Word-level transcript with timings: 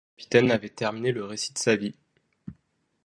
Le 0.01 0.19
capitaine 0.19 0.49
avait 0.49 0.69
terminé 0.69 1.11
le 1.11 1.23
récit 1.25 1.53
de 1.53 1.59
sa 1.59 1.75
vie. 1.75 1.93